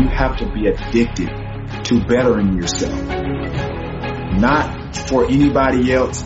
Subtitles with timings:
[0.00, 1.28] you have to be addicted
[1.84, 2.98] to bettering yourself.
[4.38, 6.24] Not for anybody else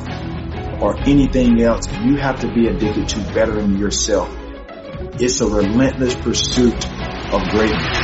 [0.81, 1.91] or anything else.
[1.93, 4.29] You have to be addicted to bettering yourself.
[5.19, 6.75] It's a relentless pursuit
[7.33, 7.99] of greatness.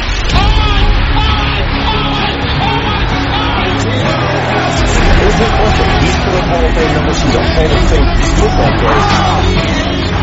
[6.00, 7.14] He's for the Hall of Fame number.
[7.14, 9.00] She's a Hall of Fame football player.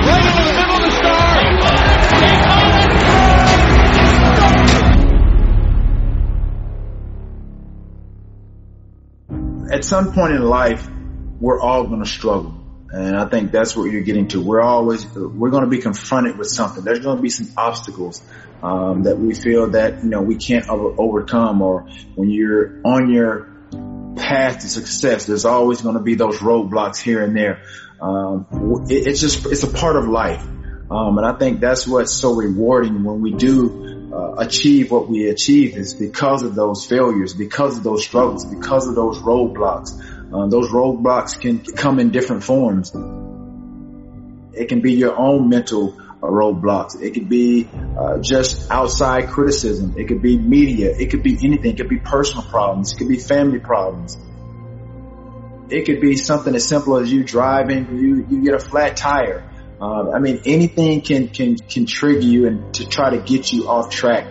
[0.08, 0.67] Right over the middle
[9.78, 10.90] At some point in life,
[11.40, 12.52] we're all going to struggle.
[12.90, 14.42] And I think that's what you're getting to.
[14.42, 16.84] We're always, we're going to be confronted with something.
[16.84, 18.24] There's going to be some obstacles,
[18.64, 23.14] um, that we feel that, you know, we can't over, overcome or when you're on
[23.14, 27.62] your path to success, there's always going to be those roadblocks here and there.
[28.02, 28.48] Um,
[28.90, 30.42] it, it's just, it's a part of life.
[30.90, 33.87] Um, and I think that's what's so rewarding when we do
[34.18, 38.88] uh, achieve what we achieve is because of those failures, because of those struggles, because
[38.88, 39.92] of those roadblocks.
[40.34, 42.90] Uh, those roadblocks can come in different forms.
[44.54, 47.00] It can be your own mental uh, roadblocks.
[47.00, 49.94] It could be uh, just outside criticism.
[49.98, 50.96] It could be media.
[50.98, 51.74] It could be anything.
[51.74, 52.94] It could be personal problems.
[52.94, 54.18] It could be family problems.
[55.70, 59.44] It could be something as simple as you driving, you, you get a flat tire.
[59.80, 63.68] Uh, I mean, anything can, can, can trigger you and to try to get you
[63.68, 64.26] off track.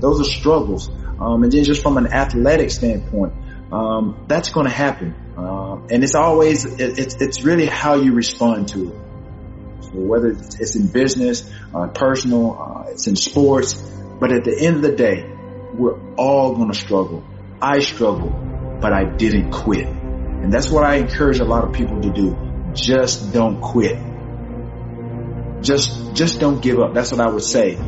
[0.00, 0.88] Those are struggles.
[1.18, 3.32] Um, and then just from an athletic standpoint,
[3.72, 5.14] um, that's going to happen.
[5.36, 9.84] Um, and it's always, it, it's, it's really how you respond to it.
[9.84, 13.74] So whether it's in business, uh, personal, uh, it's in sports,
[14.20, 15.28] but at the end of the day,
[15.72, 17.24] we're all going to struggle.
[17.60, 20.03] I struggled, but I didn't quit.
[20.44, 22.36] And that's what I encourage a lot of people to do.
[22.74, 23.96] Just don't quit.
[25.62, 26.92] Just, just don't give up.
[26.92, 27.78] That's what I would say.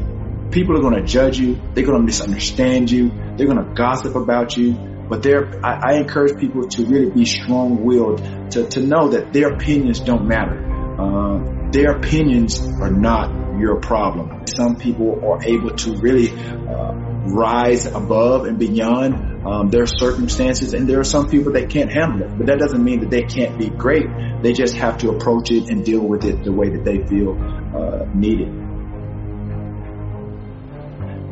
[0.51, 1.61] People are going to judge you.
[1.75, 3.11] They're going to misunderstand you.
[3.37, 4.73] They're going to gossip about you.
[4.73, 9.53] But they're, I, I encourage people to really be strong-willed to, to know that their
[9.53, 10.57] opinions don't matter.
[10.99, 14.47] Uh, their opinions are not your problem.
[14.47, 16.95] Some people are able to really uh,
[17.35, 22.23] rise above and beyond um, their circumstances, and there are some people that can't handle
[22.23, 22.37] it.
[22.37, 24.07] But that doesn't mean that they can't be great.
[24.43, 27.39] They just have to approach it and deal with it the way that they feel
[27.77, 28.53] uh, needed.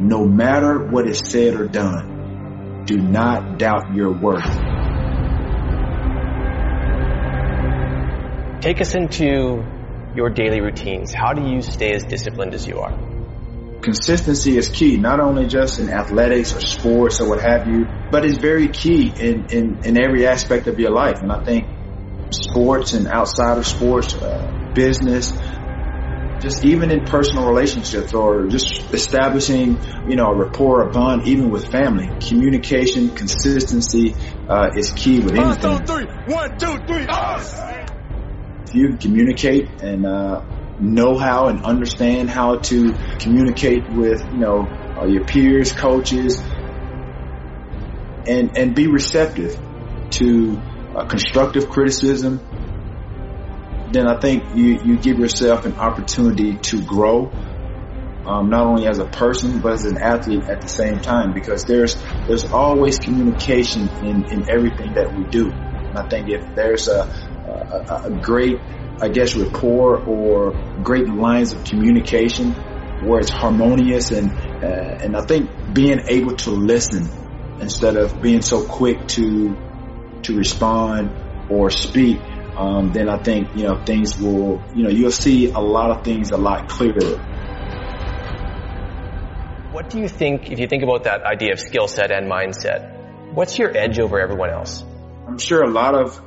[0.01, 4.45] No matter what is said or done, do not doubt your worth.
[8.63, 9.65] Take us into
[10.15, 11.13] your daily routines.
[11.13, 13.14] How do you stay as disciplined as you are?
[13.85, 18.25] Consistency is key, not only just in athletics or sports or what have you, but
[18.25, 21.21] it's very key in, in, in every aspect of your life.
[21.21, 21.67] And I think
[22.33, 25.33] sports and outside of sports, uh, business,
[26.41, 29.79] just even in personal relationships or just establishing,
[30.09, 32.09] you know, a rapport, a bond, even with family.
[32.27, 34.15] Communication, consistency
[34.49, 35.73] uh, is key with anything.
[35.73, 36.07] One, two, three.
[36.27, 37.07] One, two, three.
[38.67, 40.41] If you communicate and uh,
[40.81, 46.41] know how and understand how to communicate with, you know, uh, your peers, coaches,
[48.27, 49.59] and and be receptive
[50.11, 50.61] to
[50.97, 52.41] uh, constructive criticism,
[53.93, 57.31] then I think you, you give yourself an opportunity to grow,
[58.27, 61.33] um, not only as a person but as an athlete at the same time.
[61.33, 61.97] Because there's
[62.27, 65.51] there's always communication in, in everything that we do.
[65.51, 67.03] And I think if there's a,
[67.49, 68.59] a, a great,
[69.01, 72.53] I guess, rapport or great lines of communication
[73.05, 77.09] where it's harmonious and uh, and I think being able to listen
[77.61, 79.57] instead of being so quick to
[80.23, 81.11] to respond
[81.51, 82.19] or speak
[82.57, 86.05] um, then I think you know things will you know you'll see a lot of
[86.05, 87.19] things a lot clearer.
[89.73, 93.35] What do you think, if you think about that idea of skill set and mindset,
[93.35, 94.85] what's your edge over everyone else?
[95.27, 96.21] I'm sure a lot of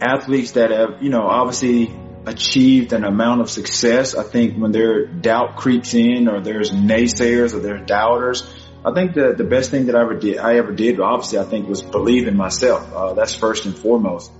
[0.00, 1.94] athletes that have you know obviously
[2.26, 4.14] achieved an amount of success.
[4.14, 8.48] I think when their doubt creeps in, or there's naysayers, or there's doubters.
[8.84, 11.44] I think the the best thing that I ever did, I ever did, obviously, I
[11.44, 12.92] think was believe in myself.
[12.92, 14.32] Uh, that's first and foremost.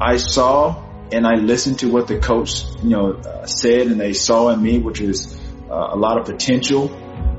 [0.00, 4.12] I saw and I listened to what the coach, you know, uh, said and they
[4.12, 5.36] saw in me, which is
[5.70, 6.94] uh, a lot of potential.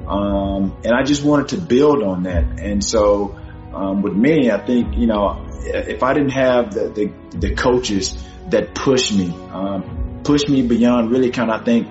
[0.08, 2.60] Um, and I just wanted to build on that.
[2.60, 3.39] And so,
[3.80, 8.22] um, with me, I think, you know, if I didn't have the, the, the coaches
[8.50, 11.88] that pushed me, um, pushed me beyond really kind of, I think,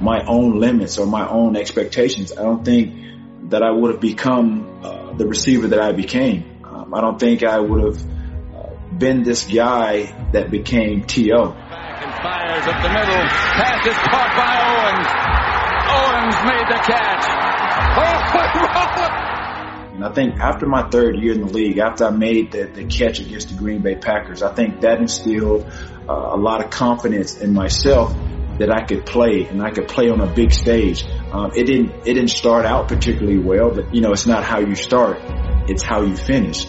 [0.00, 4.80] my own limits or my own expectations, I don't think that I would have become
[4.84, 6.60] uh, the receiver that I became.
[6.62, 11.52] Um, I don't think I would have been this guy that became T.O.
[11.52, 13.24] Back and fires up the middle.
[13.56, 15.08] Pass is caught by Owens.
[15.88, 17.24] Owens made the catch.
[17.96, 19.36] Oh,
[20.00, 22.86] And I think after my third year in the league, after I made the, the
[22.86, 25.70] catch against the Green Bay Packers, I think that instilled
[26.08, 28.16] uh, a lot of confidence in myself
[28.58, 31.04] that I could play and I could play on a big stage.
[31.30, 34.60] Um, it didn't it didn't start out particularly well, but you know it's not how
[34.60, 35.18] you start,
[35.68, 36.64] it's how you finish.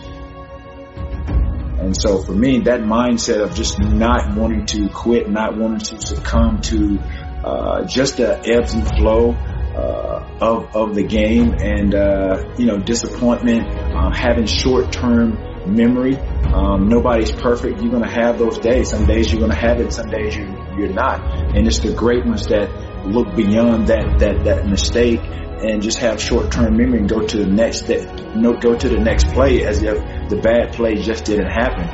[1.80, 6.06] And so for me, that mindset of just not wanting to quit, not wanting to
[6.06, 7.00] succumb to
[7.46, 9.38] uh, just the ebbs and flow
[9.82, 16.18] uh, of of the game, and uh, you know disappointment, um, having short term memory.
[16.18, 17.82] Um, nobody's perfect.
[17.82, 18.90] You're to have those days.
[18.90, 19.94] Some days you're to have it.
[19.94, 20.46] Some days you,
[20.78, 21.22] you're not.
[21.56, 22.70] And it's the great ones that
[23.06, 27.46] look beyond that, that, that mistake and just have short-term memory and go to the
[27.46, 31.50] next, that, no, go to the next play as if the bad play just didn't
[31.50, 31.88] happen.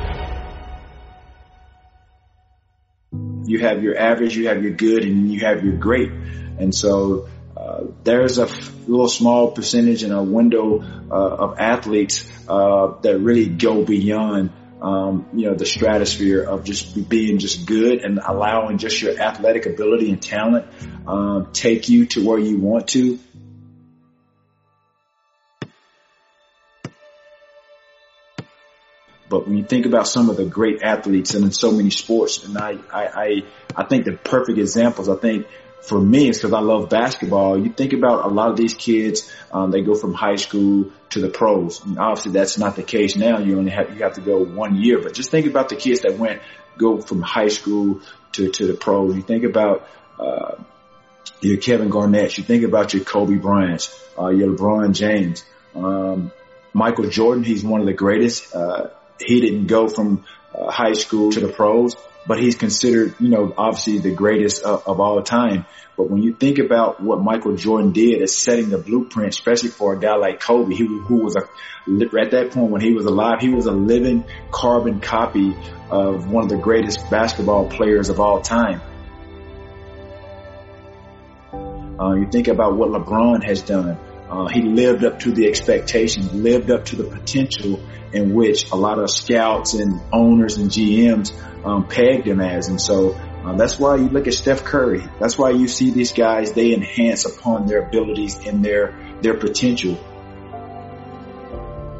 [3.46, 6.10] You have your average, you have your good, and you have your great.
[6.10, 7.28] And so
[8.04, 8.46] there's a
[8.86, 15.28] little small percentage in a window uh, of athletes uh, that really go beyond um,
[15.32, 20.10] you know the stratosphere of just being just good and allowing just your athletic ability
[20.10, 20.66] and talent
[21.06, 23.18] um, take you to where you want to.
[29.28, 32.44] But when you think about some of the great athletes and in so many sports,
[32.44, 33.42] and I, I, I,
[33.76, 35.46] I think the perfect examples, I think
[35.82, 37.58] for me, it's because I love basketball.
[37.58, 41.20] You think about a lot of these kids, um, they go from high school to
[41.20, 41.84] the pros.
[41.84, 43.38] And obviously that's not the case now.
[43.38, 46.00] You only have, you have to go one year, but just think about the kids
[46.00, 46.42] that went,
[46.76, 48.00] go from high school
[48.32, 49.16] to, to the pros.
[49.16, 49.88] You think about,
[50.18, 50.56] uh,
[51.40, 52.38] your Kevin Garnett.
[52.38, 53.88] You think about your Kobe Bryant,
[54.18, 56.32] uh, your LeBron James, um,
[56.72, 57.44] Michael Jordan.
[57.44, 58.54] He's one of the greatest.
[58.54, 58.88] Uh,
[59.20, 60.24] he didn't go from
[60.54, 61.96] uh, high school to the pros,
[62.28, 65.64] but he's considered, you know, obviously the greatest of, of all time.
[65.96, 69.94] But when you think about what Michael Jordan did as setting the blueprint, especially for
[69.94, 73.40] a guy like Kobe, he, who was a, at that point when he was alive,
[73.40, 75.56] he was a living carbon copy
[75.90, 78.82] of one of the greatest basketball players of all time.
[81.98, 83.98] Uh, you think about what LeBron has done.
[84.28, 87.80] Uh, he lived up to the expectations, lived up to the potential
[88.12, 91.32] in which a lot of scouts and owners and GMs
[91.64, 92.68] um, pegged him as.
[92.68, 95.02] And so uh, that's why you look at Steph Curry.
[95.20, 99.94] That's why you see these guys, they enhance upon their abilities and their, their potential.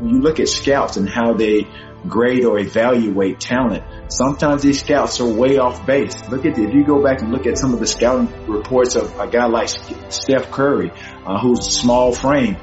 [0.00, 1.66] When you look at scouts and how they
[2.06, 6.28] grade or evaluate talent, sometimes these scouts are way off base.
[6.28, 9.18] Look at if you go back and look at some of the scouting reports of
[9.18, 10.92] a guy like Steph Curry,
[11.26, 12.56] uh, who's small frame,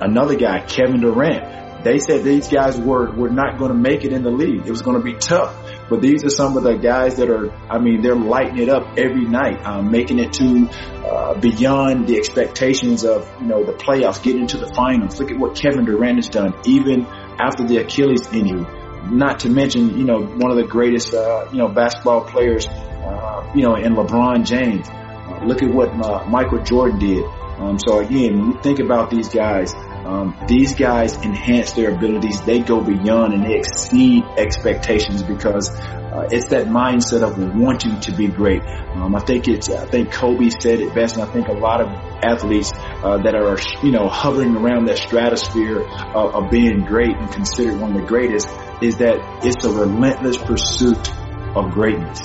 [0.00, 4.12] another guy, Kevin Durant, they said these guys were, were not going to make it
[4.12, 4.66] in the league.
[4.66, 5.54] It was going to be tough.
[5.88, 8.98] But these are some of the guys that are, I mean, they're lighting it up
[8.98, 10.68] every night, um, making it to
[11.04, 15.20] uh, beyond the expectations of, you know, the playoffs, getting to the finals.
[15.20, 18.66] Look at what Kevin Durant has done, even after the Achilles injury.
[19.10, 23.52] Not to mention, you know, one of the greatest, uh, you know, basketball players, uh,
[23.54, 24.88] you know, in LeBron James.
[24.88, 27.24] Uh, look at what uh, Michael Jordan did.
[27.58, 29.72] Um, so again, when you think about these guys,
[30.06, 32.40] um, these guys enhance their abilities.
[32.42, 38.12] They go beyond and they exceed expectations because uh, it's that mindset of wanting to
[38.12, 38.62] be great.
[38.62, 41.80] Um, I think it's, I think Kobe said it best, and I think a lot
[41.80, 41.88] of
[42.22, 47.30] athletes uh, that are, you know, hovering around that stratosphere of, of being great and
[47.32, 48.48] considered one of the greatest
[48.80, 51.10] is that it's a relentless pursuit
[51.56, 52.20] of greatness.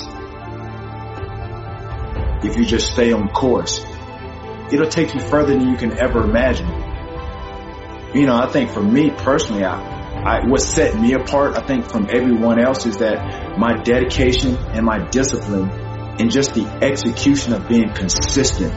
[2.44, 3.84] If you just stay on course,
[4.72, 6.81] it'll take you further than you can ever imagine
[8.14, 11.90] you know, I think for me personally, I, I, what set me apart, I think
[11.90, 15.70] from everyone else is that my dedication and my discipline
[16.20, 18.74] and just the execution of being consistent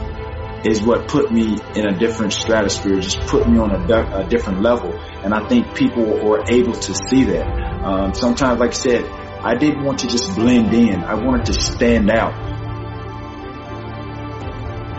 [0.65, 4.61] is what put me in a different stratosphere, just put me on a, a different
[4.61, 4.91] level.
[4.93, 7.45] And I think people were able to see that.
[7.83, 11.03] Um, sometimes, like I said, I didn't want to just blend in.
[11.03, 12.33] I wanted to stand out.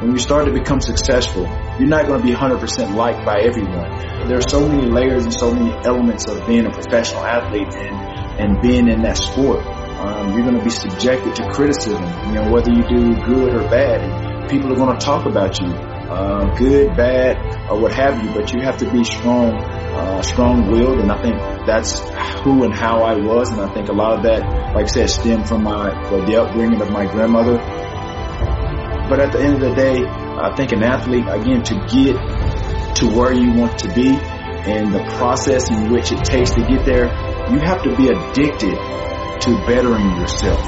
[0.06, 1.42] When you start to become successful,
[1.80, 4.28] you're not going to be 100% liked by everyone.
[4.28, 8.40] There are so many layers and so many elements of being a professional athlete and,
[8.40, 9.66] and being in that sport.
[9.66, 13.68] Um, you're going to be subjected to criticism, you know, whether you do good or
[13.68, 14.48] bad.
[14.48, 18.52] People are going to talk about you, uh, good, bad, or what have you, but
[18.54, 21.34] you have to be strong, uh, strong-willed, and I think
[21.66, 21.98] that's
[22.44, 25.10] who and how I was, and I think a lot of that, like I said,
[25.10, 25.90] stemmed from my,
[26.26, 27.58] the upbringing of my grandmother.
[29.08, 33.06] But at the end of the day, I think an athlete, again, to get to
[33.16, 37.06] where you want to be and the process in which it takes to get there,
[37.50, 38.76] you have to be addicted
[39.40, 40.60] to bettering yourself.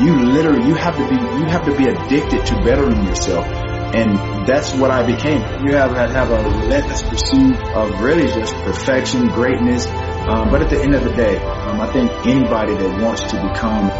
[0.00, 3.44] You literally, you have to be, you have to be addicted to bettering yourself.
[3.92, 5.42] And that's what I became.
[5.66, 9.86] You have to have a relentless pursuit of really just perfection, greatness.
[9.86, 13.48] Um, but at the end of the day, um, I think anybody that wants to
[13.48, 13.90] become,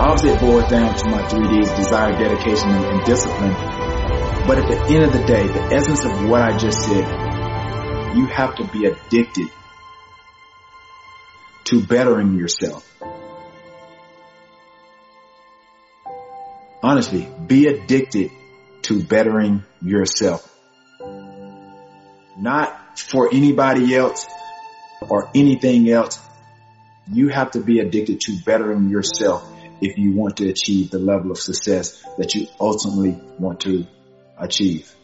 [0.00, 3.52] obviously it boils down to my three Ds, desire, dedication, and, and discipline.
[4.46, 8.26] But at the end of the day, the essence of what I just said, you
[8.26, 9.48] have to be addicted
[11.64, 12.86] to bettering yourself.
[16.82, 18.30] Honestly, be addicted
[18.82, 20.46] to bettering yourself.
[22.38, 24.26] Not for anybody else
[25.02, 26.18] or anything else.
[27.12, 29.49] You have to be addicted to bettering yourself
[29.80, 33.86] if you want to achieve the level of success that you ultimately want to
[34.38, 34.94] achieve.